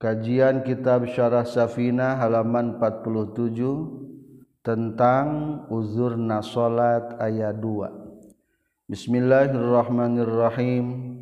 [0.00, 8.88] Kajian Kitab Syarah Safina halaman 47 tentang uzur nasolat ayat 2.
[8.88, 11.12] Bismillahirrahmanirrahim.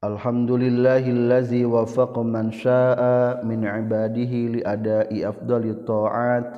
[0.00, 6.48] Alhamdulillahillazi wafaqa man syaa min ibadihi li ada'i afdali ta'at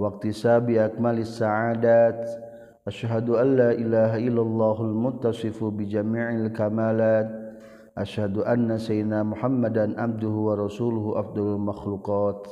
[0.00, 2.24] wa iktisabi akmalis sa'adat.
[2.88, 7.43] Asyhadu an la ilaha illallahul muttasifu bi jami'il kamalat.
[7.94, 12.42] asyhadu anna sayyidina Muhammadan abduhu wa rasuluhu afdalul makhluqat.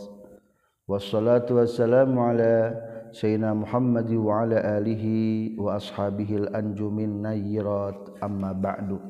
[0.87, 2.78] Wassalatu wassalamu ala
[3.10, 8.23] sayyidina Muhammadi wa ala alihi wa ashabihil anjumin nayyirat.
[8.23, 9.02] Amma ba'du.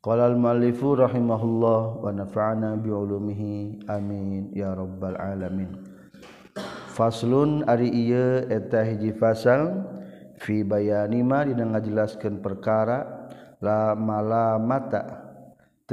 [0.00, 3.84] Qala al muallifu rahimahullah wa nafa'ana bi ulumihi.
[3.90, 4.54] Amin.
[4.54, 5.82] Ya rabbal alamin.
[6.94, 9.82] Faslun ari ieu eta hiji fasal
[10.38, 13.30] fi bayani ma dina ngajelaskeun perkara
[13.60, 15.29] la malamata.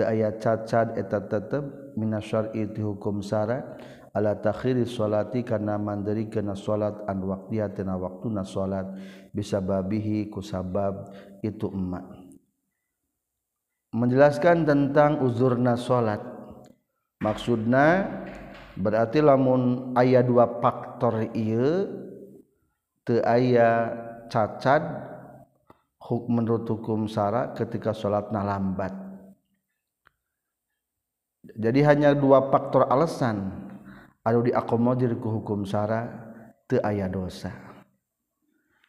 [0.04, 3.78] ayat cacad eta tetep minasar itu hukum sara.
[4.17, 8.90] Ala takhiri sholati karena mandiri kena sholat an waktiya tina waktu na sholat.
[9.30, 11.14] Bisa babihi kusabab
[11.45, 12.06] itu emak.
[13.94, 16.20] Menjelaskan tentang uzurna sholat.
[17.22, 18.09] Maksudna
[18.73, 21.86] berarti lamun ayat dua faktor iya
[23.06, 24.81] te ayat cacad
[26.30, 29.06] menurut hukum sara ketika sholatna lambat.
[31.56, 33.53] jadi hanya dua faktor alasan
[34.28, 36.12] anu diakomodir ku hukum syara
[36.67, 37.56] teu aya dosa.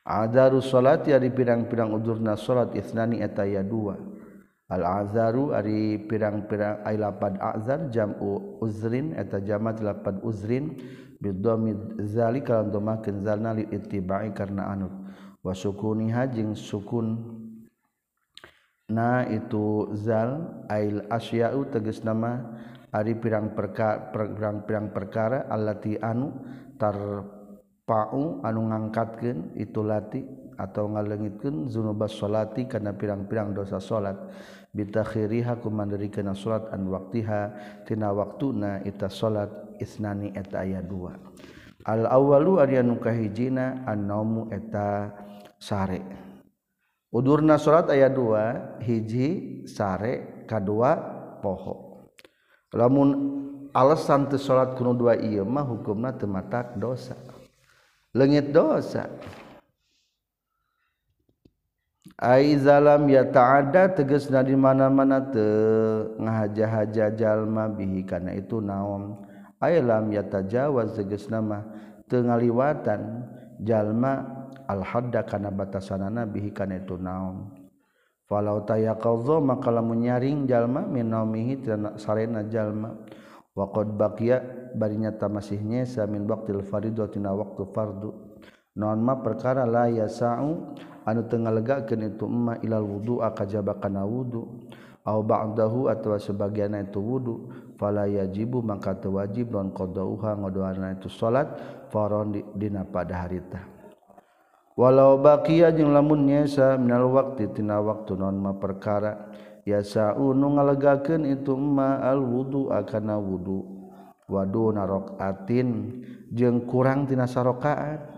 [0.08, 3.94] Azaru salat ya di pirang-pirang udurna salat isnani eta aya dua.
[4.68, 10.76] Al azaru ari pirang-pirang ai lapad azar jamu uzrin eta jamat lapad uzrin
[11.20, 14.88] bidhamid zalika lan domakeun zalna li ittiba'i karena anu
[15.40, 17.37] wa sukuniha jeung sukun
[18.88, 22.40] na itu zal ail asya'u tegas nama
[22.88, 26.32] ari pirang perkara pirang pirang perkara allati anu
[26.80, 30.24] tarpa'u anu ngangkatkeun itu lati
[30.58, 34.18] atau ngalengitkeun zunubas salati kana pirang-pirang dosa salat
[34.74, 37.40] bitakhiriha kumandirikeun salat an waktiha
[37.86, 41.14] tina waktuna ita salat isnani eta aya dua.
[41.86, 45.14] Al awwalu ari anu kahijina an naumu eta
[45.62, 46.27] sare.
[47.14, 49.28] udurna salat ayat 2 hiji
[49.68, 50.96] sare kedua
[51.44, 52.08] poho.
[52.72, 53.08] Lamun
[53.72, 57.16] alasan teu salat kuno dua ieu mah hukumna teu matak dosa.
[58.12, 59.08] Leungit dosa.
[62.18, 69.22] Ai zalam ya ta'ada tegasna di mana-mana teu ngahaja-haja jalma bihi kana itu naon.
[69.62, 71.62] Ai lam ya tajawaz tegasna mah
[72.10, 73.22] teu ngaliwatan
[73.62, 74.37] jalma
[74.68, 77.48] al-hadda kana batasanana bihi kana itu naon.
[78.28, 81.64] Falau tayaqadha maka lamun nyaring jalma min naumihi
[81.96, 82.92] sarena jalma.
[83.56, 84.36] Wa qad baqiya
[84.76, 88.12] bari nyata masih nyesa min waqtil faridatina waqtu fardu.
[88.76, 90.76] Naon ma perkara la yasau
[91.08, 94.68] anu teu ngalegakeun itu emma ilal wudu kajaba kana wudu.
[95.08, 97.48] Au ba'dahu atawa sebagianna itu wudu.
[97.80, 101.48] Fala yajibu maka teu wajib non qadauha ngodoana itu salat
[101.88, 103.77] faron dina pada harita
[104.78, 109.26] walau bakia jeung lamun nyesa minal waktu tina waktu non ma perkara.
[109.68, 113.76] Yasa unu ngalegakeun itu ma al wudu akana wudu.
[114.24, 115.68] Wadu narokaatin
[116.32, 118.16] jeung kurang tina sarokaat.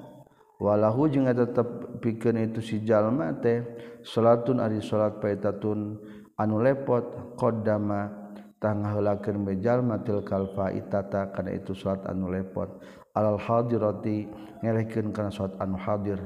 [0.62, 3.64] Walahu jeung tetep pikeun itu si jalma teh
[4.06, 5.98] salatun ari salat paitatun
[6.36, 8.12] anu lepot qaddama
[8.60, 12.78] tangahulakeun bejalma tilkal faitata kana itu salat anu lepot.
[13.14, 14.28] alal hadirati
[14.60, 16.20] ngelehkeun kana saat anu hadir.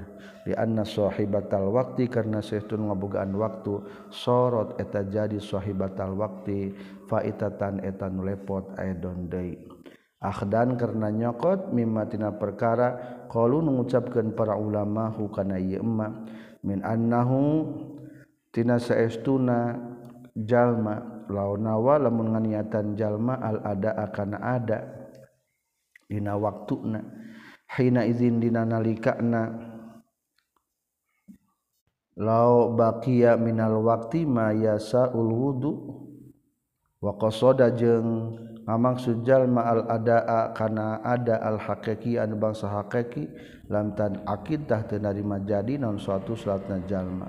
[0.44, 3.80] Li anna sahibatal waqti karena saestun ngabogaan waktu
[4.12, 6.74] sorot eta jadi sahibatal waqti
[7.08, 9.56] faitatan eta nu lepot aidon deui.
[10.24, 12.96] Akhdan karena nyokot mimma tina perkara
[13.28, 16.24] qalu ngucapkeun para ulama hu kana ieu emma
[16.64, 17.68] min annahu
[18.48, 19.76] tina saestuna
[20.32, 25.03] jalma lawan wa lamun nganiatan jalma al ada akan ada.
[26.14, 27.02] dina waktuna
[27.74, 29.50] hina izin dina nalikana
[32.14, 35.74] lao baqiya minal waqti ma yasaul wudu.
[37.04, 38.32] Wa qasada jeung
[38.64, 43.28] ngamaksud jalma al adaa kana ada al haqiqi an bangsa haqiqi
[43.68, 47.28] lam tan akid tah teu narima jadi naon suatu salatna jalma.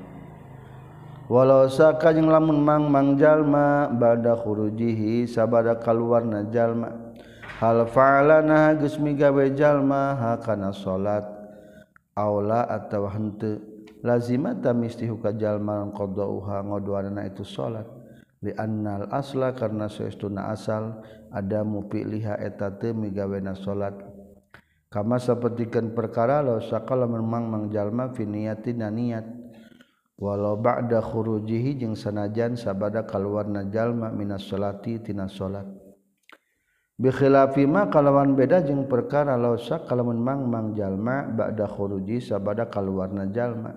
[1.28, 7.12] Walau saka jeung lamun mang mang jalma bada khurujihi sabada kaluarna jalma.
[7.62, 11.24] hal fa'alana geus migawe jalma hakana salat
[12.16, 13.64] aula atawa henteu
[14.04, 17.88] lazimata misti huka jalma qadauha ngodoanana itu salat
[18.44, 21.02] li annal asla karena saestuna asal.
[21.36, 23.92] Ada mupiliha eta teu migawena salat
[24.88, 29.28] kama sapertikeun perkara law sakala memang mangjalma fi niatin niat.
[30.16, 35.68] Walau ba'da khurujihi jeung sanajan sabada kaluarna jalma minas salati tina salat
[36.96, 43.76] bikhilafima kalawan beda jeung perkara lausa kalamun mangmang jalma ba'da khuruji sabada kaluarna jalma.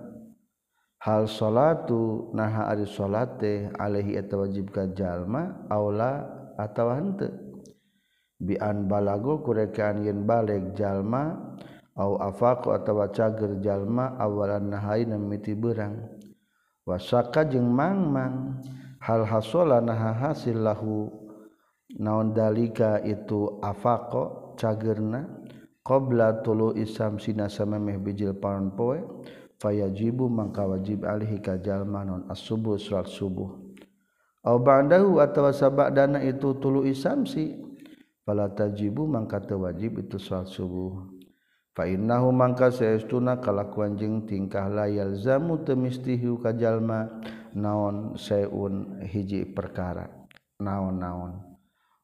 [0.99, 6.27] Hal salatu naha ari salate alaihi eta wajib ka jalma aula
[6.59, 7.31] atawa henteu.
[8.39, 11.55] Bi an balago kurekaan yen balik jalma
[11.95, 16.03] au afaqu atawa cager jalma awalan nahaina miti beurang.
[16.83, 18.59] Wasaka jeung mangmang
[18.99, 21.07] hal hasola naha hasil lahu.
[21.97, 25.25] naon dalika itu afaqo cagerna?
[25.79, 29.01] Qobla tulu isam sina samemeh bijil paon poe
[29.57, 33.49] fayajibu mangka wajib alihi kajalma non as-subuh salat subuh.
[34.45, 37.57] Aw ba'dahu atawa sabadana itu tulu isamsi
[38.21, 41.09] fala tajibu mangka teu wajib itu salat subuh.
[41.73, 47.09] Fa innahu mangka saestuna kalakuan jeung tingkah la yalzamu teu mistihu kajalma
[47.57, 50.05] naon saeun hiji perkara.
[50.61, 51.48] Naon-naon.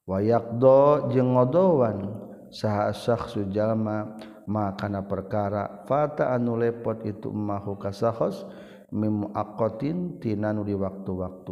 [0.06, 2.26] wayakdo jeung ngodowan.
[2.56, 3.20] Saha-sah
[3.52, 4.16] jalma
[4.48, 5.84] makana perkara.
[5.84, 8.48] Fata anu lepot itu mahu kasahos
[8.96, 11.52] mimuakotin tinanu di waktu-waktu.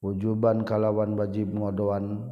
[0.00, 2.24] Wujuban kalawan wajib ngodowan.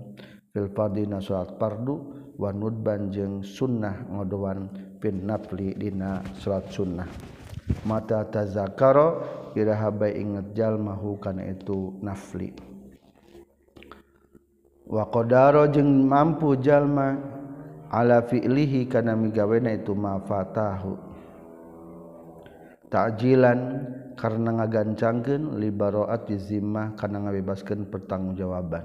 [0.51, 1.95] Fil fardina salat fardu
[2.41, 4.73] wa nudban jeung sunnah ngodowan.
[4.97, 7.07] Pin nafli dina salat sunnah.
[7.85, 9.23] Mata tazakaro
[9.55, 12.70] iraha bae inget jalma hukana itu nafli.
[14.91, 17.15] waqadaro jeung mampu jalma
[17.95, 20.99] ala fi'lihi kana migawena itu mafatahu
[22.91, 23.61] ta'jilan
[24.19, 28.85] karena ngagancangkeun libaraati zimmah kana ngabebaskeun pertanggungjawaban.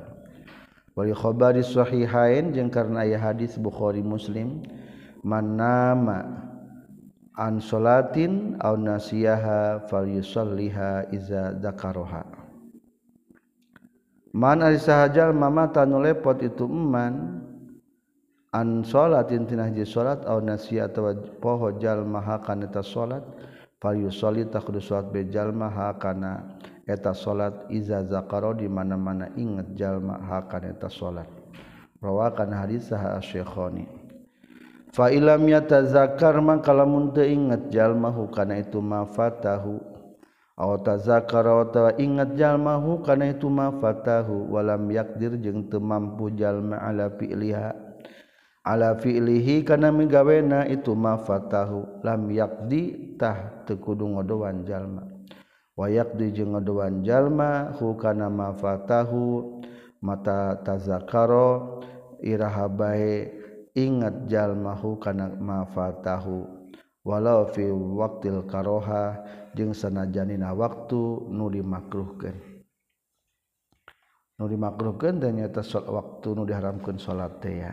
[0.95, 4.63] Wal khabari sahihain jeung karena aya hadis Bukhari Muslim
[5.27, 6.23] manama
[7.35, 12.44] an salatin aw nasiyaha falyusalliha iza dzakaraha.
[14.35, 17.47] man ari sahajal mamata nu lepot itu eman.
[18.55, 21.11] An salatin tinaji salat aw nasi atawa
[21.43, 23.19] poho jalma hakana eta salat
[23.83, 24.47] fal yusolli
[24.79, 26.55] salat be jalma hakana
[26.87, 31.27] eta salat iza zakaro di mana-mana inget jalma hakana eta salat
[31.99, 33.91] rawakan hadis sah asy-syekhani.
[34.95, 39.83] Fa ilam yatazakar man kalamun teu inget jalma hukana itu mafatahu
[40.55, 47.75] tazakarawa ingat jalmahu karena itu mafatahu walam yakdir jeng temampu jalma ala fi'liha.
[48.65, 54.09] Ala fi'lihi kana migawena itu mafatahu lam yakdi tah tekudu
[54.65, 55.05] jalma
[55.75, 59.59] wa yakdi jeng ngodowan jalma hukana mafatahu
[59.99, 61.83] mata tazakaro
[62.23, 63.27] iraha bae
[63.75, 66.47] ingat jalmahu kana mafatahu
[67.05, 69.21] walau fi waktil karoha
[69.53, 72.35] jeung sanajanina waktu nu dimakruhkeun.
[74.35, 77.71] Nu dimakruhkeun dan nyata salat waktu nu diharamkeun salat teh ya.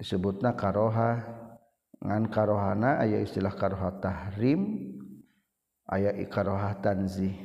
[0.00, 1.38] Disebutna karoha.
[2.00, 4.88] Ngan karohana aya istilah karoha tahrim
[5.84, 7.36] aya karoha tanzih.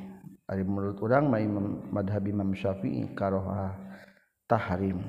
[0.48, 3.76] Ari menurut urang mah imam madhab Imam Syafi'i karoha
[4.48, 5.04] tahrim.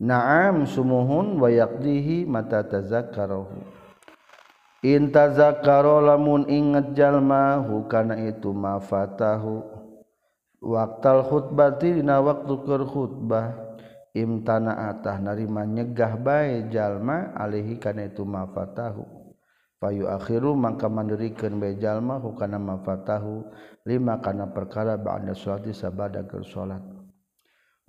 [0.00, 3.83] Naam sumuhun wa yaqdihi mata tazakkaruhu
[4.84, 9.64] intazakaro lamun inget jalma hukana itu mafatahu
[10.60, 13.64] waktal khutbati dina waktu keur khutbah.
[14.14, 19.02] Imtana atah narima nyegah bae jalma alihi kana itu mafatahu
[19.82, 23.42] payu akhiru mangka mandirikeun bae jalma hukana mafatahu
[23.82, 26.78] lima kana perkara ba'da sholati sabada keur salat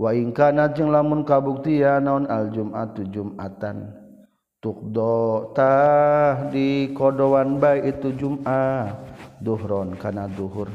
[0.02, 4.05] wa in kana jeung lamun kabuktian naon al jum'atu jum'atan.
[4.64, 8.92] tukdotah di kodowan baik itu Jum'ah
[9.40, 10.72] duhron karena duhur.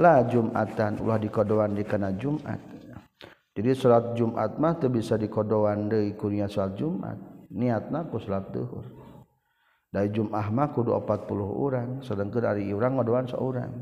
[0.00, 2.58] Lah Jumatan ulah di kodowan di karena Jumat.
[3.50, 7.18] Jadi salat Jumat mah tuh bisa di kodowan deh kunya salat Jumat.
[7.50, 8.86] Niatna ku salat duhur.
[9.90, 11.34] Dari Jum'ah mah kudu 40
[11.66, 13.72] orang sedangkan dari orang kodowan seorang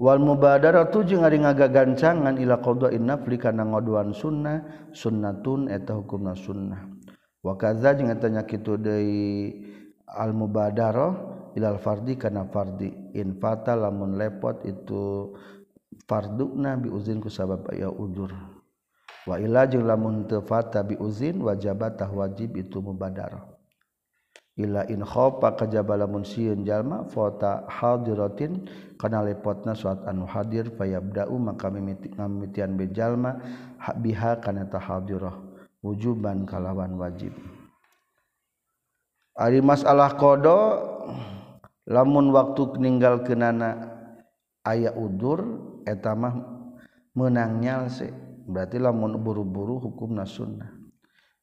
[0.00, 6.99] Wal mubadaratu jeung ari ngagagancangan ila qada'in nafli kana ngodoan sunnah sunnatun eta hukumna sunnah.
[7.40, 9.56] wakaza jeung tanya kitu deui
[10.04, 11.12] al mubadaroh
[11.56, 15.32] ilal fardi kana fardi in fata lamun lepot itu
[16.04, 18.30] fardukna bi uzin ku sabab aya uzur
[19.26, 23.56] wa ila jeung lamun teu fata bi uzin wajabatah wajib itu mubadaroh
[24.60, 28.68] ila in khofa kajaba lamun sieun jalma fata hadiratin
[29.00, 33.40] kana lepotna suat anu hadir fayabda'u maka mimiti ngamitian bejalma
[33.96, 35.49] biha kana tahadirah
[35.80, 37.32] wujuban kalawan wajib.
[39.36, 40.58] Ari masalah kodo
[41.88, 43.88] lamun waktu meninggal kenana
[44.68, 45.40] ayaah udur
[45.88, 46.36] etamah
[47.16, 48.12] menangnya nyalse
[48.44, 50.70] berarti lamun buru-buru hukum sunnah.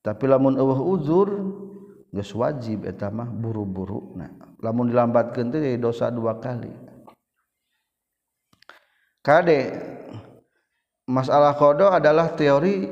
[0.06, 1.30] Tapi lamun uh uzur
[2.14, 6.72] ges wajib etamah buru-buru nah lamun dilambat kente dosa dua kali.
[9.26, 9.60] Kade
[11.04, 12.88] masalah kodo adalah teori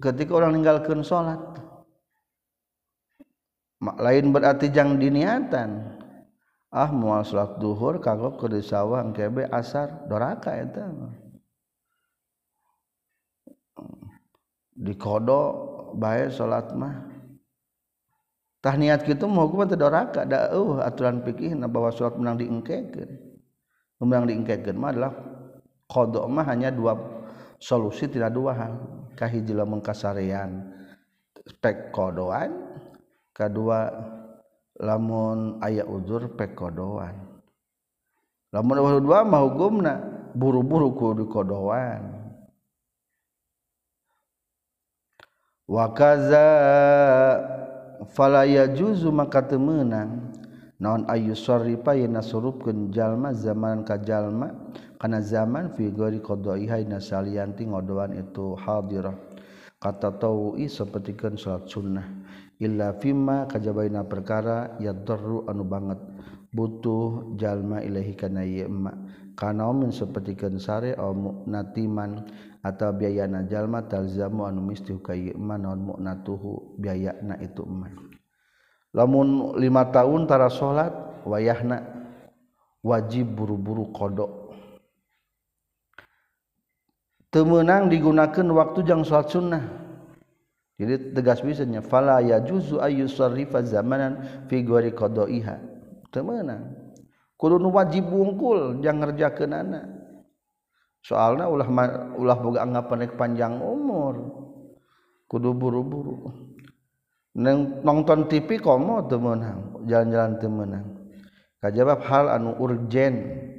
[0.00, 1.40] ketika orang meninggalkan salat
[3.80, 5.96] lain berarti jang diniatan.
[6.74, 10.90] Ah mual sholat duhur kagok ke sawang kebe asar doraka eta.
[14.76, 15.40] Dikodo
[15.96, 17.16] bayar sholat mah.
[18.60, 23.10] Tah niat mau mah hukum teh doraka dauh aturan fikih na bahwa salat menang diengkekeun
[24.02, 25.12] menang diengkekeun mah adalah
[25.86, 26.98] kodok mah hanya dua
[27.60, 28.72] solusi tidak dua hal
[29.16, 30.72] kahijila mengkasarean
[31.62, 32.52] pek kodoan
[33.36, 33.92] kedua
[34.80, 37.16] lamun aya uzur pek kodoan.
[38.52, 40.00] Lamun dua mau gumna
[40.32, 42.24] buru-buru kudu kodoan.
[45.66, 46.46] Wakaza
[48.14, 50.30] falaya juzu maka temenang
[50.78, 54.54] non ayu sorry payena surupkeun jalma zaman ka jalma.
[54.96, 59.16] Kana zaman fi ghairi qada'iha nasalianti ngodoan itu hadirah.
[59.76, 62.06] Kata tawi sapertikeun salat sunnah.
[62.56, 66.00] Illa fima kajabaina perkara yadurru anu banget.
[66.50, 68.96] Butuh jalma ilahi kana ieu emma.
[69.36, 71.12] Kana min sapertikeun sare au
[71.44, 72.24] natiman
[72.66, 77.94] atau biaya najallma talzamu anu misti kayman non muknatuhu biaya na itu eman
[78.90, 80.90] lamun lima tahun tara salat
[81.22, 81.86] wayahna
[82.82, 84.45] wajib buru-buru kodok
[87.36, 89.64] temenang digunakan waktu jang salat sunnah.
[90.80, 95.60] Jadi tegas bisanya fala ya juzu ayyusarrifa zamanan fi ghairi qada'iha.
[96.08, 96.72] Temenang
[97.36, 99.84] kudu wajib bungkul jang ngerjakeun anak.
[101.04, 101.68] Soalnya ulah
[102.16, 104.16] ulah boga anggapan rek panjang umur.
[105.28, 106.32] Kudu buru-buru.
[107.36, 110.86] Nonton TV komo temenang jalan-jalan temenang
[111.60, 113.14] kajabab hal anu urgen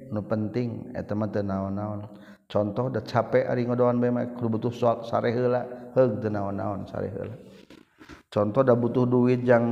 [0.09, 2.09] anu penting eta mah teu naon-naon.
[2.47, 4.73] contoh da capek ari ngodoan bae mah kudu butuh
[5.03, 5.91] sare heula.
[5.97, 7.35] Heug teu naon-naon sare heula.
[8.29, 9.65] Contoh da butuh duit yang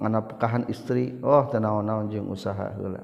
[0.00, 3.02] nganapkahan istri oh teu naon-naon jeung usaha heula.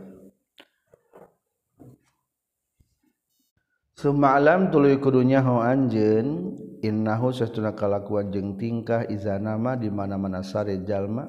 [3.96, 6.52] Semalam tuluy kudunya ho anjeun
[6.84, 11.24] innahu sesuna kalakuan jeung tingkah izanama di mana-mana sare jalma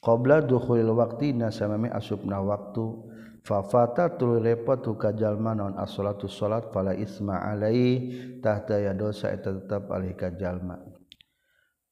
[0.00, 3.11] qabla dukhulil waqti nasamami asupna waktu.
[3.42, 9.90] fafata tuluy repot hukajallma non as-salatu salat fala isma alaihi tahta ya dosa eta tetap
[9.90, 10.78] alih kajalma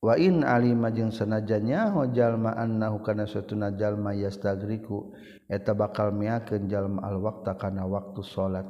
[0.00, 5.12] wa in alima jeung sanajanya hojalma annahu kana satuna jalma yastagriku
[5.50, 8.64] eta bakal miakeun jalma al waqta kana waktu salat.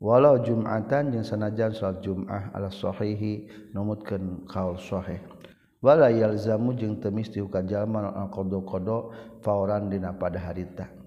[0.00, 5.20] Walau jumatan jeung sanajan salat jum'ah ala sahihi numutkeun kaul sahih.
[5.84, 8.98] Wala yalzamu jeung temis dihukan jalma al qada qada
[9.44, 10.99] fauran dina pada harita.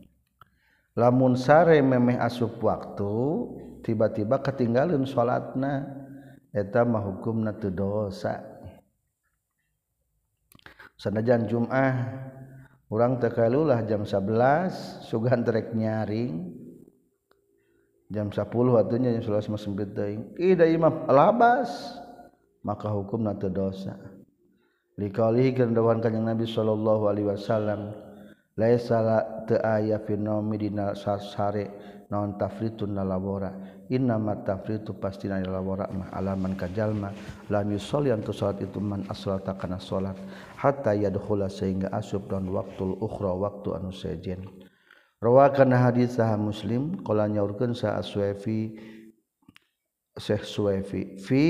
[0.94, 3.14] lamun sare memeh asup waktu
[3.82, 5.86] tiba-tiba ketinggalan salatna
[6.54, 8.40] eta mah hukumna teu dosa.
[10.94, 12.32] Sanajan Jumat
[12.94, 16.62] teu kalulah jam 11 sugan trek nyaring.
[18.14, 18.46] Jam 10
[18.78, 20.38] atunya jam 11 masih sempit teuing.
[20.38, 21.98] Ida imam labas.
[22.62, 23.98] Maka hukumna teu dosa.
[24.96, 27.98] Dikalihi kendawan kanjeng Nabi sallallahu alaihi wasallam.
[28.58, 31.70] lay salah te aya finomi dina sare
[32.14, 33.50] naon tafritun lalabora
[33.90, 37.10] inna ma tafritu pasti na lalabora mah alaman kajalma
[37.50, 40.18] lam yusolli antu salat itu man as-salata kana salat.
[40.58, 44.48] Hatta yadkhula sehingga asub dan waktu ukhra waktu anu sejen.
[45.24, 48.76] Rawakan hadis sah muslim qala nyaurkeun sa aswafi
[50.14, 51.44] Syekh Suwaifi fi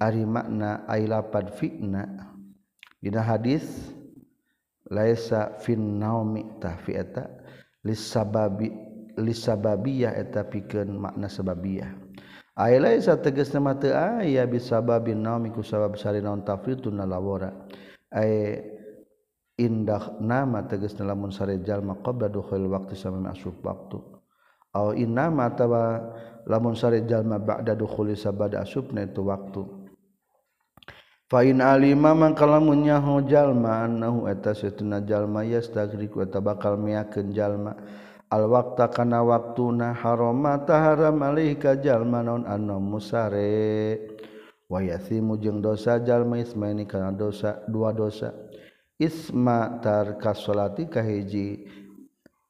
[0.00, 2.32] ari makna ai lapad fi'na
[2.96, 3.92] dina hadis
[4.90, 7.30] laisa fin naumi tahfi eta
[7.86, 8.68] lisababi
[9.16, 11.90] lisababiyah eta pikeun makna sababiyah.
[12.58, 17.54] Ay laisa tegasna mah teu aya bisababin naumi ku sabab sari naon tafritun lawara
[18.12, 18.60] ay
[19.60, 24.00] indah nama tegasna lamun sare jalma qabla dukhul waqti sama masuk waktu
[24.72, 26.00] aw inna ma tawa
[26.48, 29.79] lamun sare jalma ba'da dukhuli sabada asubna itu waktu
[31.30, 37.78] Fain alima mangkala munyaho jalma annahu eta satuna jalma yastagriq wa bakal miakeun jalma.
[38.34, 44.10] Al waqta kana waktuna harama taharam alaih ka jalma anna musare.
[44.66, 48.34] Wa yathimu jeung dosa jalma ismaini kana dosa dua dosa.
[48.98, 51.62] Isma tarka salati kahiji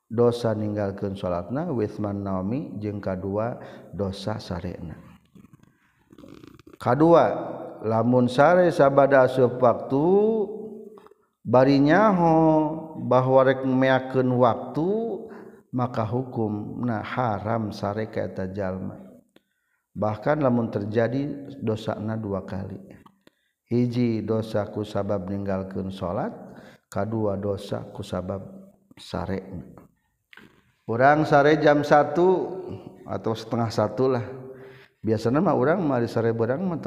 [0.08, 3.60] dosa ninggalkeun salatna wisman naomi jeung kadua
[3.92, 4.96] dosa sarena.
[6.80, 7.24] Kadua
[7.84, 10.04] lamun sare sabada asup waktu
[11.44, 12.36] barinyaho
[13.04, 14.88] bahwa rek meyakeun waktu
[15.70, 18.98] maka hukum nah haram sare ka eta jalma.
[19.90, 22.78] Bahkan lamun terjadi dosana dua kali.
[23.70, 26.34] Hiji dosaku sabab ninggalkeun salat
[26.90, 28.42] kadua dosa ku sabab
[28.98, 29.46] sare.
[30.90, 32.18] Urang sare jam 1
[33.06, 34.26] atau setengah satu lah.
[34.98, 36.82] Biasanya mah orang mari sare berang mah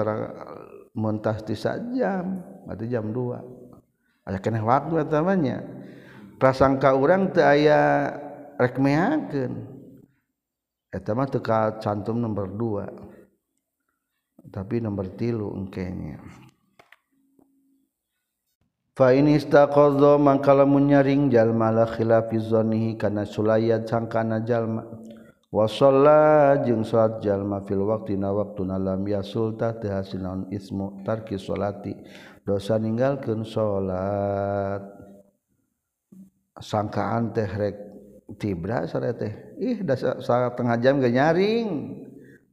[0.93, 5.63] mentah tisa jam berarti jam 2 aya keneh waktu tamanya
[6.37, 8.13] prasangka urang teu aya
[8.61, 9.65] rek meakeun
[10.93, 11.41] eta mah teu
[11.81, 16.21] cantum nomor 2 tapi nomor 3 engkenya
[18.93, 24.85] Fa in istaqadha man kalamun nyaring jalma la khilafi dhannihi kana sulayat sangkana jalma.
[25.53, 31.93] wasalla jeung salat jalma fil waktina waktuna lam yasulta teu hasil naon ismu tarki salati.
[32.41, 34.81] Dosa ninggalkeun salat.
[36.57, 37.77] Sangkaan teh rek
[38.41, 39.33] tibra sare teh.
[39.61, 39.93] Ih da
[40.57, 41.69] tengah jam ge nyaring.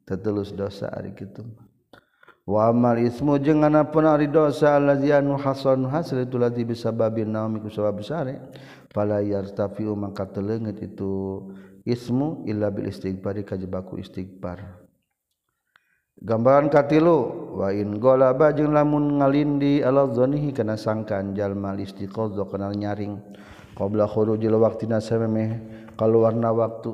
[0.04, 1.47] Tetulus dosa ari kitu
[2.42, 7.62] wa amal ismu jeung anapun ari dosa allazi anu hasan hasil itu lazi bisababin naumi
[7.62, 8.50] ku sabab sare
[8.90, 11.47] pala yartafiu maka teleungit itu.
[11.85, 14.89] ismu illa bil istighfari kajebaku istighfar.
[16.21, 22.69] Gambaran katilu wa in golaba jeung lamun ngalindi ala dzanihi kana sangkan jalma istiqadha kana
[22.77, 23.17] nyaring.
[23.73, 25.57] Qabla khurujil waqtina samemeh
[25.97, 26.93] kaluarna waktu.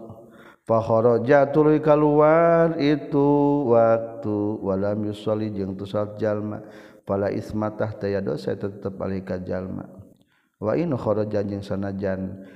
[0.63, 4.63] Fa kharaja tuluy kaluar itu waktu.
[4.63, 6.63] Walam yusolli jeung tusat jalma.
[7.03, 9.91] Pala ismatah taya dosa tetep alika jalma.
[10.63, 12.47] Wa in kharaja jeung sanajan.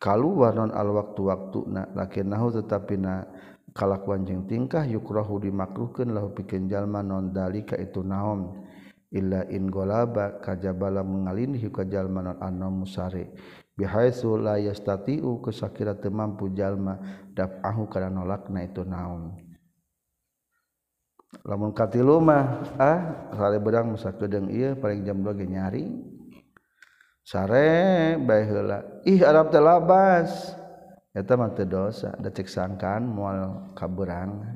[0.00, 3.28] kaluar non al waktu-waktu na lakin nahu tetapi na
[3.76, 8.64] kalakuan jeung tingkah yukrahu dimakruhkeun lahu pikeun jalma non dalika itu naon.
[9.10, 13.26] Illa in golaba kajabala mengalin ka jalma non anom musari
[13.74, 16.96] bihaitsu la yastati'u kusakira teu mampu jalma
[17.34, 19.34] daf'ahu kana nolakna itu naon.
[21.46, 22.98] Lamun katilu mah ah
[23.34, 25.90] sare bedang musa kedeung ieu paling jam 2 ge nyaring
[27.30, 28.82] sare bae heula.
[29.06, 30.58] Ih arab teh labas.
[31.10, 34.46] Eta mah teu dosa da cek sangkaan moal kaberang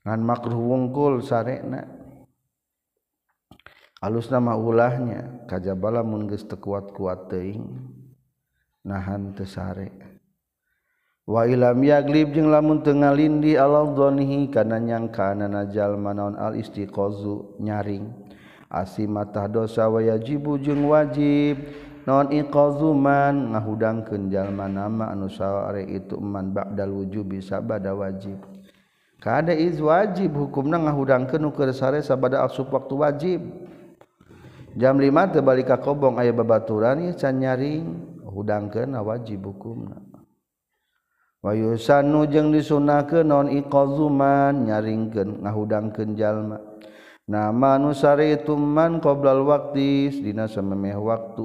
[0.00, 1.84] ngan makruh wungkul sarena
[4.00, 7.60] alus nama ulahnya kajabala mun geus teu kuat-kuat teuing
[8.88, 9.92] nahan teu sare.
[11.28, 18.27] Wa ilam yaglib jeung lamun teu ngalindi aladzonihi kana nyangkaanana jalma naon al istiqazu nyaring.
[18.68, 21.60] asimatah dosa wayajibu jeung wajib.
[22.08, 28.40] Non iqazuman ngahudangkeun jalma nama anu sare itu man ba'dal wujubi sabada wajib.
[29.20, 33.40] Kada iz wajib hukumna ngahudangkeun nu keur sare sabada asup waktu wajib.
[34.72, 37.92] Jam 5 teu balik ka kobong aya babaturan ieu can nyaring
[38.24, 40.00] hudangkeun wajib hukumna.
[41.44, 46.56] Wayusanu jeung disunahkeun non iqazuman nyaringkeun ngahudangkeun jalma
[47.28, 51.44] nama nusari ituman qoblal waktu Di semeh waktu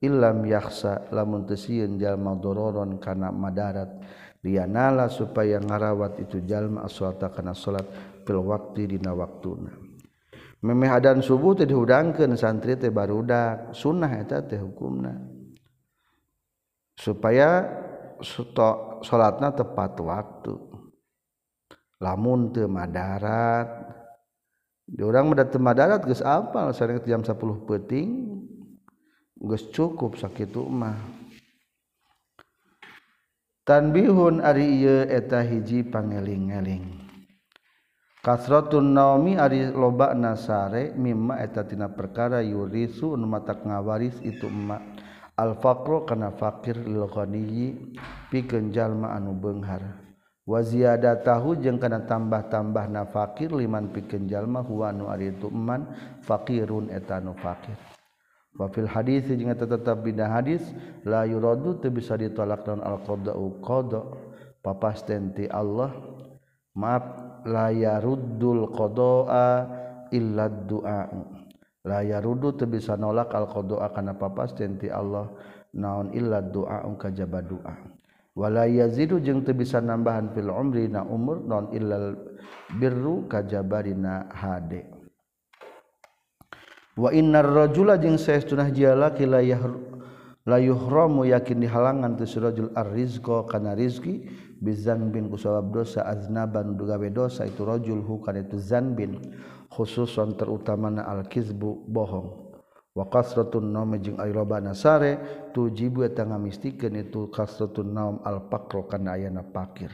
[0.00, 4.00] Ilam yaksa lamuntesiun jalmadororon kana Madarat.
[4.40, 7.84] Dia nala supaya ngarawat itu jalma aswata karena salat
[8.24, 9.72] pil waktu dina waktu na.
[10.64, 15.12] Memehadan subuh teh dihudangkeun santri teh barudak sunnah eta teh hukumna.
[16.96, 17.68] Supaya
[19.04, 20.56] salatna tepat waktu.
[22.00, 23.99] Lamun teu madarat
[24.90, 25.70] di orang meda tema
[26.02, 28.08] geus apal sareng jam 10 peuting
[29.38, 30.98] geus cukup sakitu mah.
[33.62, 37.06] Tanbihun ari ieu eta hiji pangeling-eling.
[38.20, 44.82] Kasratun naumi ari loba nasare mimma eta tina perkara yurisu nu matak ngawaris itu emak
[45.40, 47.96] al faqru kana fakir lil ghaniyyi
[48.28, 50.09] pikeun jalma anu beunghar
[50.50, 55.86] waziada tahu jeung kana tambah-tambah na fakir liman pikeun jalma huwa nu ari itu man
[56.26, 57.78] fakirun eta nu fakir
[58.58, 60.66] wa fil hadis jeung eta tetep bina hadis
[61.06, 64.02] la yuradu teu bisa ditolak naon al qada'u qada
[64.58, 65.94] papasten ti Allah
[66.74, 67.06] maaf
[67.46, 69.46] la yaruddul qada'a
[70.10, 71.08] illa du'a.
[71.86, 75.30] La yarudu teu bisa nolak al qada'a kana papasten ti Allah
[75.72, 77.99] naon illa du'a kajaba du'a.
[78.34, 82.14] walayazidu jeung teu bisa nambahan fil umri na umur non illal
[82.78, 84.86] birru kajabarina hade.
[86.98, 89.62] Wa innar rajula jeung saestuna jiala kilayah
[90.44, 94.26] la yuhramu yakin dihalangan tu surajul arrizqa kana rizki
[94.60, 99.16] bizanbin kusabab dosa aznaban gawe dosa itu rajul hu kana itu zanbin
[99.70, 102.49] khususon terutamana al kizbu bohong.
[102.90, 105.18] wa kasratun naum jeung ari loba nasare
[105.54, 109.90] tujibu eta ngamistikeun itu kasratun naum al pakro kana ayana pakir.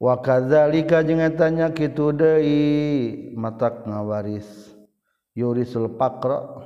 [0.00, 2.60] Wa kadzalika jeung eta nya kitu deui
[3.36, 4.72] matak ngawaris
[5.36, 6.64] yurisul pakro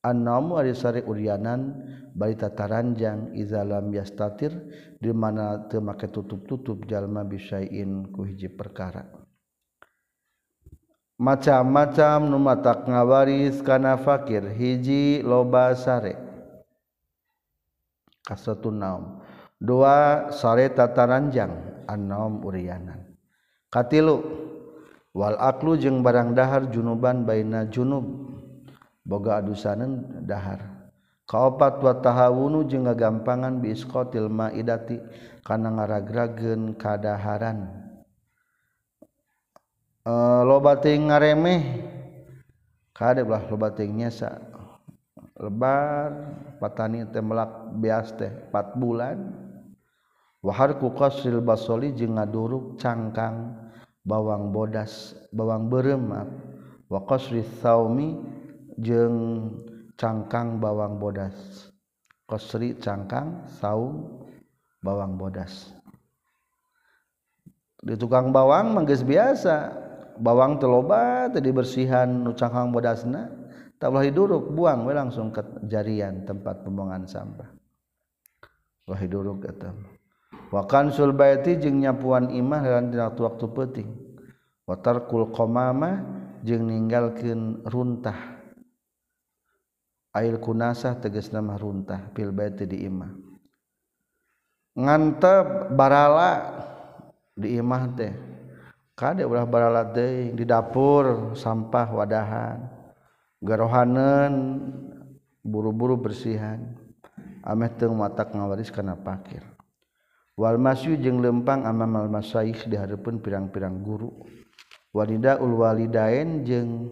[0.00, 1.74] annaum ari sare urianan
[2.14, 4.54] bari tataranjang iza lam yastatir
[5.00, 9.23] di mana teu make tutup-tutup jalma bisain ku hiji perkara.
[11.14, 16.18] macam-macam numatak ngawaris kana fakir hiji loba sare.
[18.24, 19.20] Kasatu naum.
[19.60, 23.14] Dua sare tataranjang annaum urianan.
[23.68, 24.24] Katilu
[25.14, 28.04] wal aklu jeung barang dahar junuban baina junub.
[29.04, 30.64] Boga adusanan dahar.
[31.28, 35.00] Kaopat wa tahawunu jeung ngagampangan bi isqatil maidati
[35.44, 37.83] kana ngaragrageun kadaharan.
[40.04, 41.80] Eh, lobating ngaremeh
[42.92, 44.36] kadeblah lobating nyesa.
[45.40, 46.12] Lebar
[46.60, 49.32] patani teh melak bias teh 4 bulan.
[50.44, 53.56] Wahar ku qasril basoli jeung ngaduruk cangkang
[54.04, 56.12] bawang bodas bawang beureum
[56.92, 58.20] wa qasri saumi
[58.76, 59.48] jeung
[59.96, 61.32] cangkang bawang bodas.
[62.28, 64.20] Qasri cangkang saum
[64.84, 65.72] bawang bodas.
[67.80, 69.80] Di tukang bawang manggis biasa.
[70.18, 73.30] bawang teloba tadi bersihan nucangkang bodasna
[73.78, 77.50] tak boleh duruk buang we langsung ke jarian tempat pembuangan sampah.
[78.84, 79.72] Boleh duruk eta.
[80.52, 83.88] Wa kansul baiti jeung nyapuan imah dalam dina waktu penting
[84.64, 86.04] wa tarkul qamama
[86.44, 88.38] jeung ninggalkeun runtah.
[90.14, 93.10] Air kunasah tegas nama runtah fil baiti di imah.
[94.78, 96.30] Ngantep barala
[97.34, 98.33] di imah teh.
[98.94, 102.58] kade ulah barala deui di dapur sampah wadahan.
[103.44, 104.32] Garohanen
[105.44, 106.78] buru-buru bersihan.
[107.44, 109.44] Ameh teu matak ngawaris kana pakir.
[110.34, 114.10] Wal masyu jeung lempang amamal masaih di hareupeun pirang-pirang guru.
[114.96, 116.88] Walidaul walidain jeung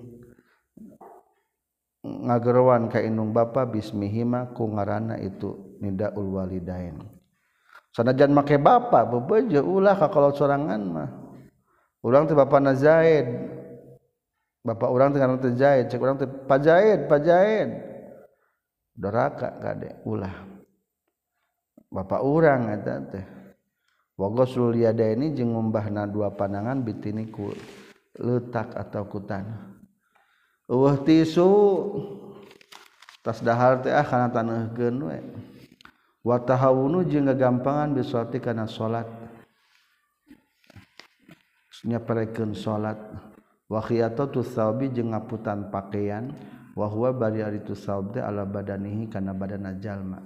[2.02, 6.98] ngagerowan ka indung bapa bismihima ku ngaranna itu nidaul walidain.
[7.94, 11.21] Sanajan make bapa bebeje ulah ka kalau sorangan mah.
[12.02, 13.26] urang teh bapa Zaid.
[14.62, 15.88] Bapak urang teh karena teh Zaid.
[15.88, 17.70] Cek urang teh Pak Zaid Pak Zaid.
[18.92, 20.52] Doraka kade ulah
[21.88, 23.24] bapak urang eta teh
[24.20, 27.48] wagosul yadaini jeung ngumbahna dua panangan bitini ku
[28.20, 29.80] letak atau ku tanah.
[30.68, 31.50] Eueuh tisu.
[33.22, 35.18] Tas dahar teh ah kana taneuhkeun we
[36.26, 39.06] wa tahawunu jeung gagampangan biswati kana salat
[41.86, 42.98] nyaparekeun salat.
[43.66, 44.44] Wa khiyatatu
[44.92, 46.34] jeung ngaputan pakaian.
[46.72, 50.20] Wa huwa bari aritu thawb ala badanihi kana badana jalma.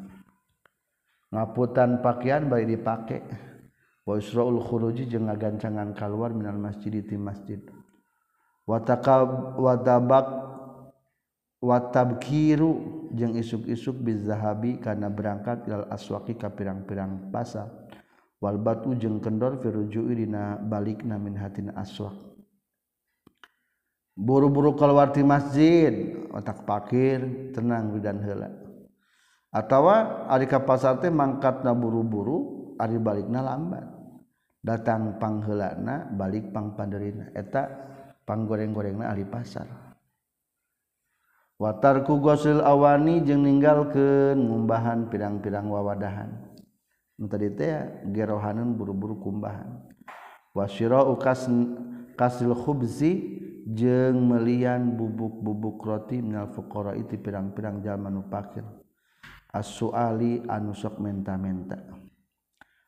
[1.35, 3.23] Ngaputan pakaian bari dipake.
[4.07, 7.59] Wa israul khuruji jeung ngagancangan kaluar minal masjid ti masjid.
[8.67, 9.75] Wa taqab wa
[11.67, 17.86] wa tabkiru jeung isuk-isuk bizahabi kana berangkat ilal aswaqi ka pirang-pirang pasar.
[18.47, 22.15] wal batu jeung kendor firujui dina balikna min hatina aswak
[24.17, 28.49] buru-buru keluar ti masjid otak pakir tenang dan heula.
[29.53, 33.85] Atawa ari ka pasar teh mangkatna buru-buru ari balikna lambat.
[34.61, 37.31] Datang pangheulana balik pang panderina.
[37.37, 37.71] Eta
[38.27, 39.69] panggoreng-gorengna ahli pasar.
[41.57, 46.46] Watarku gosil awani jeung ninggalkeun ngumbahan pirang-pirang wawadahan.
[47.25, 47.49] Tadi
[48.13, 49.81] gerohanan buru-buru kumbahan.
[50.53, 51.49] Wasiro ukas
[52.17, 53.41] kasil khubzi
[53.73, 58.65] jeng melian bubuk-bubuk roti minal fuqara itu pirang-pirang zaman upakir
[59.53, 61.81] as-suali anu sok menta-menta.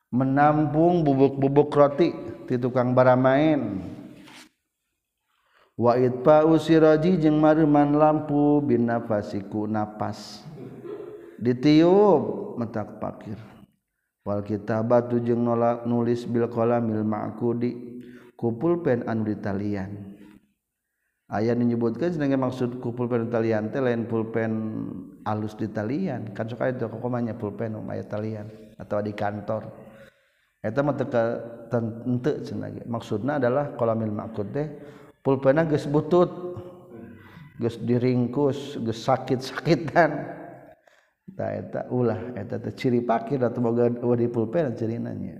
[0.09, 2.09] Menampung bubuk-bubuk roti
[2.49, 3.61] di tukang baramain
[5.79, 10.43] Wait pa siroji jeung mariman lampu bin nafasiku napas.
[11.39, 13.39] Ditiup metak pakir
[14.27, 17.89] wal kitabatu jeung nolak nulis bil qalamil ma'kudi.
[18.39, 20.15] Kupul pen anu ditalian
[21.27, 24.51] aya menyebutkan cenah maksud kupul pen talian teh lain pulpen
[25.27, 26.31] alus di talian.
[26.31, 28.47] Kan sok itu kokomanya pulpen umaya talian
[28.79, 29.67] atau di kantor.
[30.63, 32.87] Eta mah teu cenah.
[32.87, 34.71] Maksudna adalah qalamil ma'qud teh
[35.19, 36.31] pulpenna geus butut
[37.59, 40.38] geus diringkus geus sakit-sakitan.
[41.47, 43.87] eta ulah eta teh ciri pakir atau boga
[44.19, 45.39] di pulpen cirinanya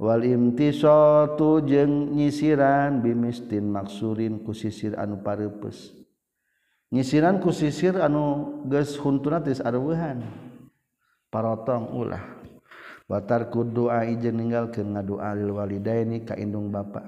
[0.00, 5.92] wal imtisatu jeung nyisiran bimistin maksurin ku sisir anu pareupeus
[6.88, 10.24] nyisiran ku sisir anu geus huntuna teh areuhan
[11.28, 12.24] parotong ulah.
[13.08, 17.00] Watar doa ijen ninggal ninggalkeun ngadoa lil walidaini ka indung bapa.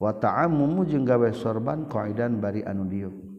[0.00, 3.33] Wa ta'ammumu jeung gawe sorban qaidan bari anu diuk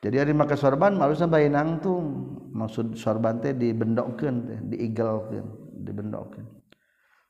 [0.00, 5.44] jadi hari maka sorban malusnya bayi nangtung maksud sorban teh dibendokkan teh diigalkan
[5.80, 6.44] dibendokkan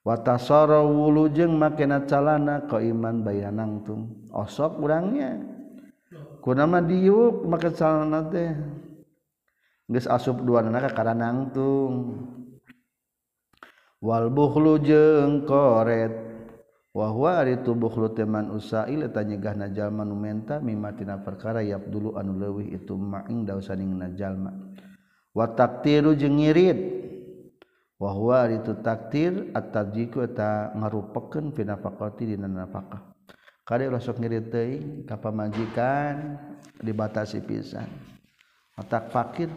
[0.06, 5.42] watasoro wulu jeng makena calana kau iman bayi nangtung osok kurangnya
[6.40, 8.50] kunama diuk maka calana teh.
[9.90, 12.14] Geus asup dua nana karena nangtung
[13.98, 16.29] wal buhlu jeung koret.
[16.90, 22.34] wahwa ari tubuhlu teman usail eta nyegah najalma nu menta mimatina perkara yap dulu anu
[22.38, 24.50] leuwih itu maing dausaning najalma
[25.34, 27.00] wa taktiru jeung ngirit.
[28.00, 33.12] Wahwa ari tu taktir at-tajiku eta ngarupekeun fi nafaqati dina nafaqah.
[33.60, 36.40] Kade ulah sok ngirit teuing ka pamajikan
[36.80, 37.84] dibatasi pisan.
[38.80, 39.52] Otak fakir.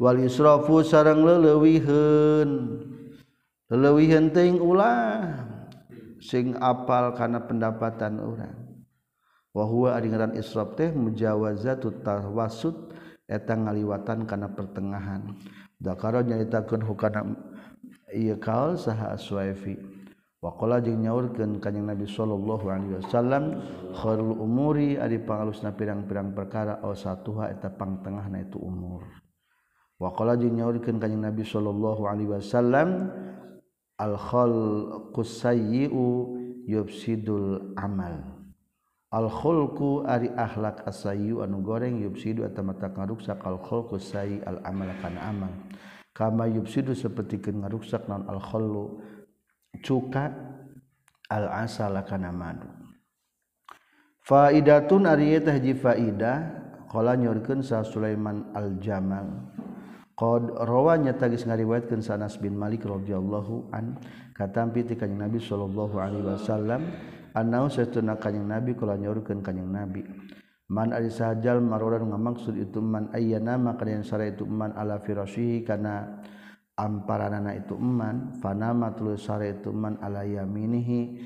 [0.00, 2.50] Wal yusrafu sareng leulewiheun
[3.68, 5.59] leulewiheun teuing ulah.
[6.20, 8.56] sing apal karena pendapatan orang.
[9.50, 12.94] Wahwa aringaran israf teh mujawazatu tawasud
[13.26, 15.34] eta ngaliwatan karena pertengahan.
[15.80, 17.24] Dakaro nyaritakeun hukana
[18.14, 19.74] ieu kaul saha aswaifi
[20.44, 23.60] waqala jeung nyaurkeun kanjing nabi sallallahu alaihi wasallam
[23.96, 29.08] khairul umuri ari pangalusna pirang-pirang perkara ausatuha eta pangtengahna itu umur.
[29.98, 33.10] Waqala jeung nyaurkeun kanjing nabi sallallahu alaihi wasallam
[34.00, 35.20] alqu
[36.64, 38.40] yubsidul amal.
[39.10, 45.20] Alkhulku ari akhlak asayu anu goreng yubsidu atau mata ngaruksak alkhulku sayi al amal kana
[45.26, 45.52] amal.
[46.14, 49.02] Kama yubsidu seperti ngaruksak non alkhulu
[49.82, 50.30] cuka
[51.26, 52.70] al asal kana madu.
[54.22, 56.46] Faidatun ari eta hiji faidah
[56.86, 59.26] qala nyorkeun sa Sulaiman al Jamal
[60.20, 63.96] Qad rawanya tagis ngariwayatkeun Sanas bin Malik radhiyallahu an
[64.36, 66.92] katampi ti kanjing Nabi sallallahu alaihi wasallam
[67.32, 70.04] annau satuna kanjing Nabi kula nyorkeun kanjing Nabi.
[70.68, 75.64] Man ari sahajal maroran ngamaksud itu man ayyana maka yang sara itu man ala firasyihi
[75.64, 76.20] kana
[76.76, 81.16] amparanana itu man fanama tuluy sara itu man ala yaminihi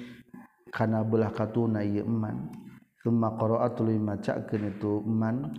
[0.71, 2.47] kana belah katuna ieu man.
[3.03, 5.51] Thumma qara'atul macakeun itu man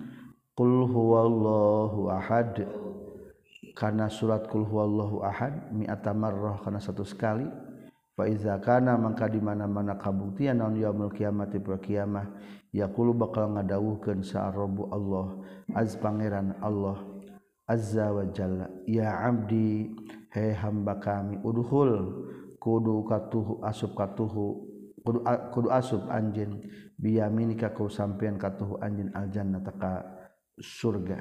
[0.55, 2.84] qul huwallahu ahad.
[3.75, 6.33] Karena suratkulhuallahu Ahad miatamar
[6.63, 7.45] karena satu sekali.
[8.15, 12.31] Faizakana maka di mana-mana kabuktian naon yaumul kiamati per kiamah
[12.71, 15.43] yaqulu bakal ngadawuhkeun sa'arabu Allah
[15.75, 17.03] az pangeran Allah
[17.67, 18.71] azza wa jalla.
[18.87, 19.91] Ya abdi
[20.31, 22.23] he hamba kami udhul
[22.55, 24.63] kudu katuhu asup katuhu
[25.03, 25.19] kudu,
[25.51, 26.63] kudu asup anjeun
[26.95, 30.07] biyaminika kau sampean katuhu anjeun aljanna taka
[30.55, 31.19] surga.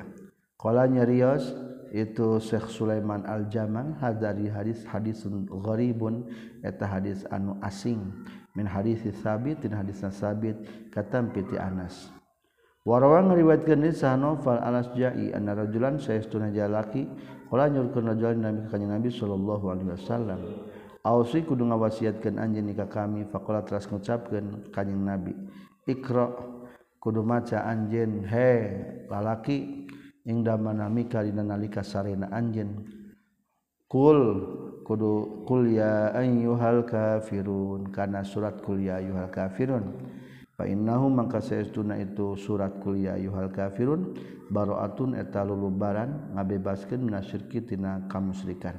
[0.55, 1.59] Qala nyarios
[1.95, 6.27] itu Syekh Sulaiman Al-Jamal hadari hadis hadisun gharibun
[6.67, 8.03] eta hadis anu asing.
[8.59, 10.59] Min hadis sabit tin hadisna sabit
[10.91, 12.11] katampi ti Anas.
[12.83, 17.07] Warawa ngariwayatkeun ni Sanofal Anas Ja'i anna rajulan saestuna jalaki
[17.47, 20.41] qala nyurkeun rajulan Nabi ka Nabi sallallahu alaihi wasallam.
[21.07, 25.31] Ausi kudu ngawasiatkeun anjeun ka kami faqala teras ngucapkeun kanjeng Nabi
[25.87, 26.27] Iqra
[26.99, 28.51] kudu maca anjeun he
[29.07, 29.87] lalaki.
[30.25, 32.85] ingda manami karina nalika sarena anjen
[33.89, 34.21] kul
[34.85, 37.89] kudu kul ya ayyuhal kafirun.
[37.93, 39.85] Kana surat kul ya ayyuhal kafirun.
[40.55, 44.17] Fa innahu mangka saestuna itu surat kul ya ayyuhal kafirun.
[44.53, 48.77] Baroatun eta lulubaran ngabebaskeun minasyirki tina kamusyrikan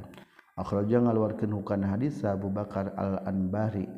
[0.55, 3.89] akhraja ngaluarkeun hukana hadis Abu Bakar Al-Anbari.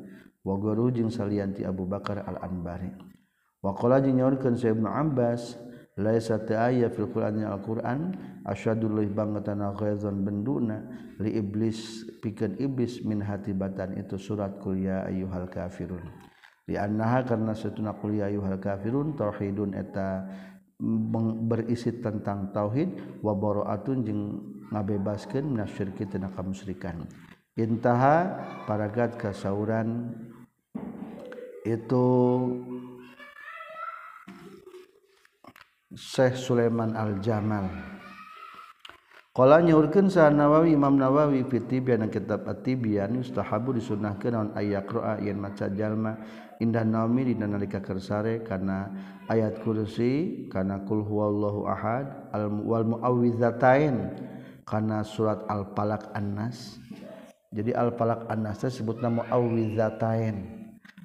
[0.47, 2.87] Wa guru jeung salianti Abu Bakar Al-Anbari.
[3.59, 5.59] Wa qala jeung nyaurkeun Ibnu Abbas
[5.97, 8.13] laisa aya fil Qur'annya Al-Qur'an
[8.45, 10.85] asyadul bangetan ghaizan benduna
[11.17, 16.05] li iblis pikeun iblis min hatibatan itu surat kul ya ayyuhal kafirun.
[16.69, 20.29] Li annaha karna satuna kul ya ayyuhal kafirun tauhidun eta
[21.49, 24.21] berisi tentang tauhid wa bara'atun jeung
[24.69, 27.09] ngabebaskeun minasyirki tina kamusyrikan
[27.57, 30.13] intaha paragat kasauran
[31.65, 32.05] itu
[35.95, 37.71] Syekh Sulaiman Al-Jamal.
[39.31, 45.39] Qala urkeun sa Nawawi Imam Nawawi fi Tibyan kitab At-Tibyan yustahabu disunnahkeun naon ayaqra yen
[45.39, 46.19] maca jalma.
[46.59, 48.91] Indah naumi dina nalika kersare kana
[49.31, 54.11] ayat kursi kana kul huwallahu ahad al wal muawwidzatain
[54.67, 56.83] kana surat Al-Falaq An-Nas.
[57.55, 60.35] Jadi Al-Falaq An-Nas disebutna muawwidzatain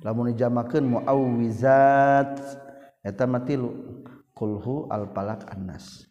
[0.02, 2.34] lamun dijamakeun muawwizat
[3.06, 3.91] eta matilu
[4.32, 6.08] kulhu al-palak annas.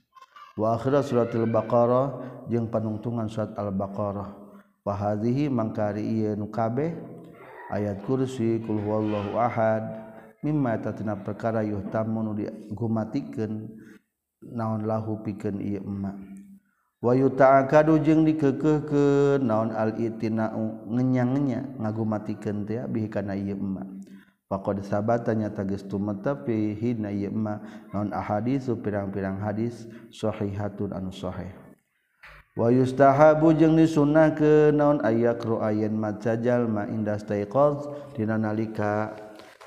[0.59, 2.19] Wa akhirah suratil baqarah
[2.51, 4.35] jeung panungtungan surat al-baqarah.
[4.81, 6.97] Wa hadhihi mangkari ieu nu kabeh
[7.69, 9.85] ayat kursi kul huwallahu ahad
[10.41, 13.69] mimma tatina perkara yuhtamu nu digumatikeun
[14.41, 16.17] naon lahu pikeun ieu emma.
[17.01, 20.53] Wa yuta'akadu jeung dikekehkeun naon al-itina
[20.89, 23.85] ngenya-ngenya ngagumatikeun teh bihi kana ieu emma.
[24.51, 27.63] Pakod sabatanya tagis tumetepi hina yema
[27.95, 28.83] non ahadisu?
[28.83, 31.47] Pirang-pirang hadis sahihatun anu sahih.
[32.59, 39.15] Wa yustahabu jeung disunnahkeun naon ayakru ayen maca jalma inda staiqaz dina nalika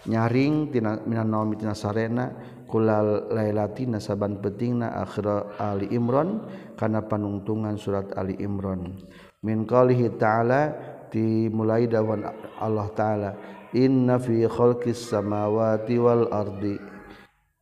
[0.05, 2.27] nyaring tina minan dina tina sarena
[2.69, 6.45] kulal lailatina saban pentingna akhir Ali Imran
[6.77, 9.01] kana panungtungan surat Ali Imran.
[9.41, 10.77] Min qalihi ta'ala
[11.09, 12.29] dimulai dawan
[12.61, 13.31] Allah ta'ala
[13.75, 16.79] inna fi kholqis samawati wal ardi.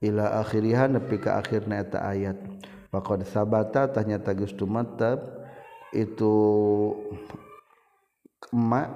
[0.03, 2.37] Ila akhiriha nepi ka akhirna eta ayat.
[2.92, 5.25] Faqad sabata tanya tagus tumatab
[5.96, 6.35] itu
[8.53, 8.88] emak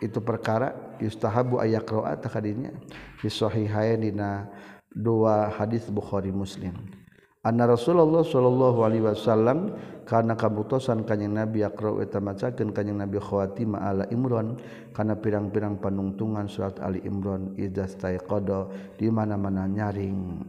[0.00, 2.72] itu perkara yustahabu ayak roa tak hadinya
[3.20, 4.48] fi sahihain dina
[4.88, 6.99] dua hadis Bukhari Muslim.
[7.46, 9.72] anna Rasulullah sallallahu alaihi wasallam
[10.04, 14.60] kana kabutosan kanjing Nabi yaqra eta macakeun kanjing Nabi khawatima ala Imran
[14.92, 20.44] kana pirang-pirang panungtungan surat Ali Imran idzas taiqada di mana-mana nyaring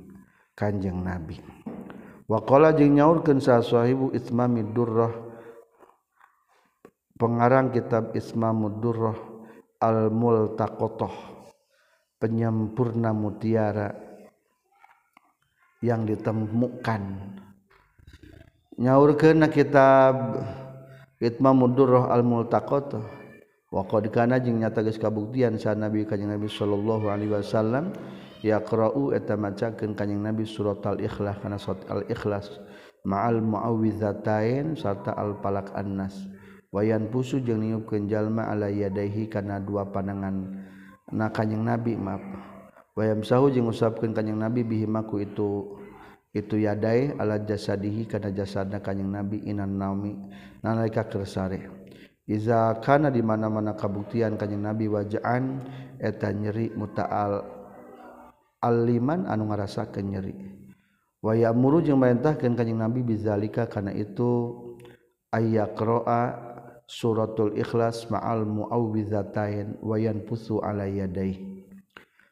[0.58, 1.40] kanjing Nabi.
[2.32, 5.32] Waqala jeung nyaurkeun sa sahibu itmamid durrah
[7.22, 9.14] pengarang kitab Ismamud Durrah
[9.78, 11.14] al-Multaqathah
[12.18, 13.94] penyempurna mutiara
[15.82, 17.02] yang ditemukan.
[18.82, 20.42] Nyaurkeun kitab
[21.22, 23.04] Itma Mudurrah Al-Multaqatah
[23.70, 27.94] wa qad kana jeung nyata geus kabuktian sa Nabi kanjing Nabi sallallahu alaihi wasallam
[28.42, 32.58] yaqra'u eta macakeun kanjing Nabi surat Al-Ikhlas kana surat Al-Ikhlas
[33.06, 36.18] ma'al muawwidzatain serta al-falaq annas.
[36.72, 40.66] Wayan pusu jeung niupkeun jalma ala yadaihi kana dua panangan
[41.12, 42.24] na kanjing Nabi maaf.
[42.98, 45.80] wayam sahu jeung usapkeun kanjing nabi bihimaku itu
[46.32, 50.16] itu yadai ala jasadihi kana jasadna kanjing nabi inan naumi
[50.64, 51.68] nalika kersare
[52.28, 55.64] iza kana di mana-mana kabuktian kanjing nabi wajaan
[56.00, 57.44] eta nyeri mutaal
[58.62, 60.36] aliman anu ngarasakeun nyeri.
[61.22, 64.58] Waya muru jeung marintahkeun kanjing nabi bizalika kana itu
[65.30, 66.22] ayyaqra'a
[66.90, 71.51] suratul ikhlas ma'al muawwizatain wayan pusu ala yadaihi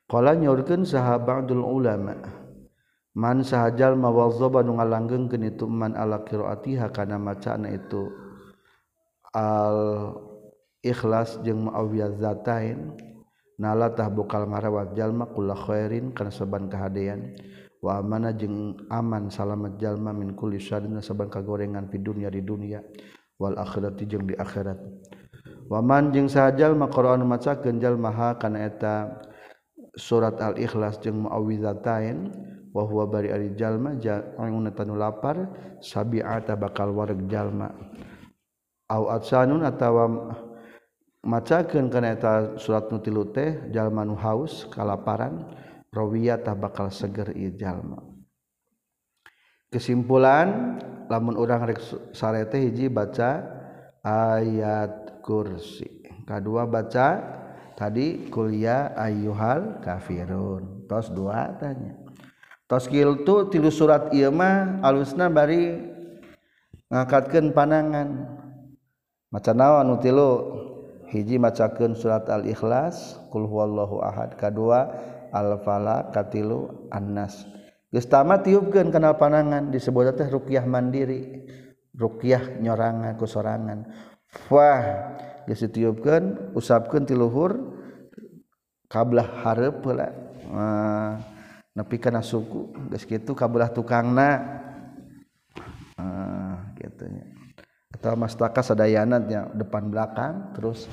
[0.10, 2.18] Kala nyaurkeun saha ba'dul ulama.
[3.14, 8.10] Man sahajal mawazzaba nu ngalanggeng itu man ala qiraatiha kana macaana itu
[9.34, 9.80] al
[10.82, 12.96] ikhlas jeung ma'awiyazatain
[13.60, 17.36] nala tah bokal ngarawat jalma kula khairin kana saban kahadean
[17.84, 22.80] wa amana jeung aman salamet jalma min kulli syarrin saban kagorengan di dunya di dunia
[23.36, 24.80] wal akhirati jeung di akhirat
[25.68, 29.20] wa man jeung sahajal maqra'an macakeun jalma ha kana eta
[30.00, 32.32] surat al-ikhlas jeung muawwidzatain
[32.72, 35.52] wa huwa bari ari jalma ja'una tanu lapar
[35.84, 37.68] sabi'ata bakal wareg jalma.
[38.90, 40.34] Au atsanun atawa
[41.28, 45.46] macakeun kana eta surat nu tilu teh jalma nu haus kalaparan
[45.92, 48.00] rawiyatah bakal seger ieu jalma.
[49.70, 51.78] Kesimpulan lamun urang rek
[52.16, 53.46] sarete hiji baca
[54.02, 56.02] ayat kursi.
[56.26, 57.08] Kedua baca
[57.80, 60.84] tadi kuliah ayyuhal kafirun.
[60.92, 61.96] Tos dua tanya.
[62.68, 65.80] Tos kiltu tilu surat ieu mah alusna bari
[66.92, 68.28] ngangkatkeun panangan
[69.32, 70.32] maca naon nu tilu?
[71.10, 74.38] Hiji macakeun surat al-ikhlas kul huwallahu ahad.
[74.38, 74.94] Kadua
[75.34, 77.50] al-falaq katilu annas.
[77.90, 81.50] Geus tamat tiupkeun kana panangan disebut teh ruqyah mandiri
[81.98, 83.90] ruqyah nyorangan ku sorangan
[84.48, 84.82] wah
[85.50, 87.58] geus ditiupkeun usapkeun ti luhur
[88.86, 90.14] kabelah hareup heula.
[90.46, 91.18] Uh,
[91.74, 94.62] nepi kana suku geus kitu kabelah tukangna.
[95.98, 97.26] Uh, gitu nya.
[97.90, 99.18] Atau mastaka sadayana
[99.58, 100.86] depan belakang terus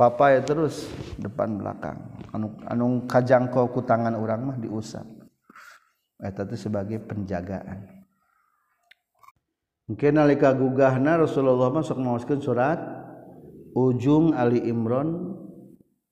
[0.00, 0.88] papai terus
[1.20, 2.00] depan belakang.
[2.32, 5.04] Anu anu kajangkau ku tangan urang mah diusap.
[6.16, 8.00] Eta teh sebagai penjagaan.
[9.88, 12.80] Mungkin nalika gugahna Rasulullah masuk mauskeun surat
[13.74, 15.36] ujung Ali Imran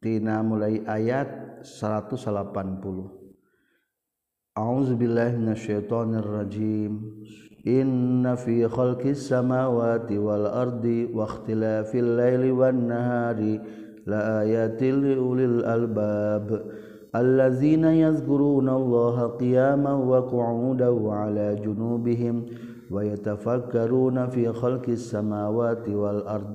[0.02, 3.16] tina mulai ayat 180
[4.56, 7.24] A'udzubillahi minasyaitonir rajim
[7.66, 13.58] Inna fi khalqis samawati wal ardi wa ikhtilafil laili wan nahari
[14.06, 16.46] la ayatil liulil albab
[17.10, 22.46] allazina yazkuruna allaha qiyaman wa qu'udan wa ala junubihim
[22.90, 26.54] ويتفكرون في خلق السماوات والأرض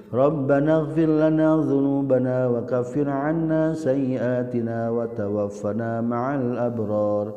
[0.14, 7.34] ربنا اغفر لنا ذنوبنا وكفر عنا سيئاتنا وتوفنا مع الأبرار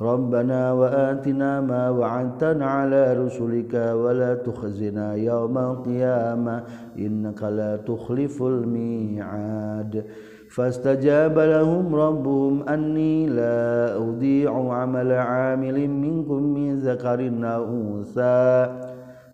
[0.00, 6.62] ربنا وآتنا ما وعدتنا على رسلك ولا تخزنا يوم القيامة
[6.98, 10.04] إنك لا تخلف الميعاد
[10.50, 18.50] فاستجاب لهم ربهم أني لا أضيع عمل عامل منكم من ذكر أو أنثى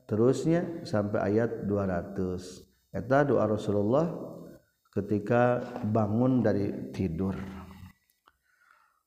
[0.07, 4.04] terusnya sampai ayat 200 Eta doa Rasulullah
[4.92, 7.40] ketika bangun dari tidur.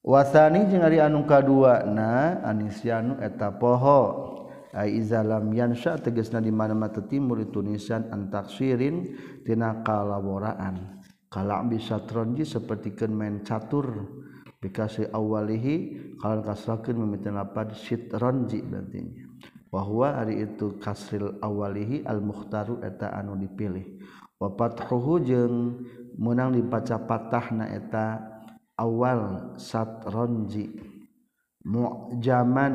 [0.05, 4.32] Wasani jeung ari anu kaduana anisyanu eta poho.
[4.74, 9.07] Ai izalam yansha tegasna di mana-mana timur tunisan antaksirin
[9.47, 10.99] tina kalaboraan.
[11.30, 13.87] Kala bisa tronji sapertikeun main catur
[14.59, 15.76] bikasi awalihi
[16.18, 19.24] kalau kasrakeun mimiti lapad sitronji berarti.
[19.75, 23.99] wahwa ari itu kasril awalihi al mukhtaru eta anu dipilih.
[24.39, 25.83] Wa fathuhu jeung
[26.14, 28.22] meunang dibaca patahna eta
[28.79, 30.70] awal satronji
[31.66, 32.75] mu'jaman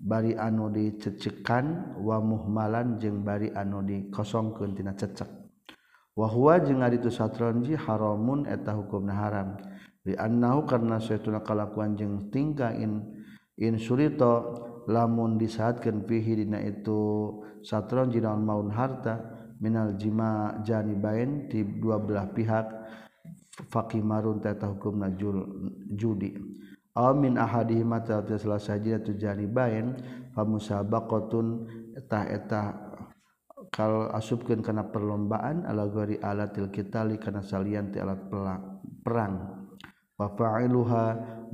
[0.00, 5.28] bari anu dicecekan wa muhmalan jeung bari anu dikosongkeun tina cecek.
[6.12, 9.56] Wa huwa jeung ari itu satronji haramun eta hukumna haram.
[10.04, 13.08] Li annahu karna saytuna kalakuan jeung tingkain
[13.56, 19.20] in surito lamun disaatkan pihidina itu satron jinaon maun harta
[19.60, 22.66] minal jima janibain di dua belah pihak
[23.68, 25.44] fakimarun tata hukum najul
[25.92, 26.32] judi.
[26.96, 29.94] Aw min ahadihima tata salah saja tu janibain
[30.32, 31.46] famusabaqatun
[31.94, 32.62] eta eta
[33.70, 38.26] kal asupkeun kana perlombaan ala gori alatil kitali kana salian ti alat
[39.04, 39.34] perang.
[40.18, 41.04] Wa fa'iluha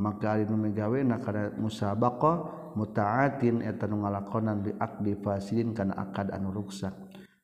[0.01, 6.29] maka ari nu megawe na kana musabaqah mutaatin eta nu ngalakonan biakdi fasidin kana akad
[6.31, 6.93] anu ruksak.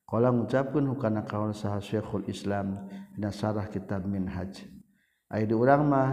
[0.05, 2.77] Qala ngucapkeun hukana kaul saha Syekhul Islam
[3.17, 4.61] dina sarah kitab Minhaj.
[5.33, 6.09] Aya di urang mah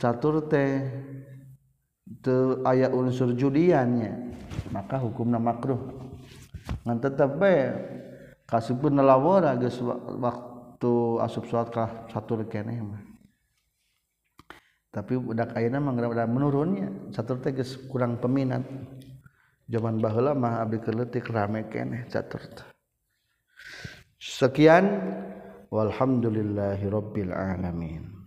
[0.00, 0.80] catur teh
[2.24, 4.32] teu aya unsur judiannya
[4.72, 5.76] maka hukumna makruh.
[6.88, 7.68] Ngan tetep bae
[8.48, 9.76] kasupun nelawara geus
[10.16, 13.07] waktu asup salat ka catur keneh mah.
[14.98, 17.14] tapi udah kaina menggerak menurunnya.
[17.14, 17.54] Catur teh
[17.86, 18.66] kurang peminat.
[19.70, 22.40] Zaman baheula mah abdi keletik rame keneh catur
[24.18, 24.98] sekian
[25.70, 28.17] walhamdulillahirabbil alamin.